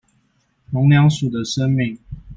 [0.73, 1.95] 農糧署的聲明